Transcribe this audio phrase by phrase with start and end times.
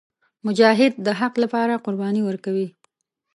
[0.45, 2.67] مجاهد د حق لپاره قرباني ورکوي.